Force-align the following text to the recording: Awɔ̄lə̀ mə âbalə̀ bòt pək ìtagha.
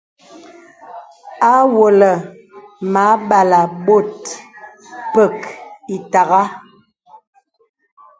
Awɔ̄lə̀ 1.53 2.17
mə 2.91 3.01
âbalə̀ 3.13 3.65
bòt 3.85 4.21
pək 5.13 5.37
ìtagha. 5.95 6.41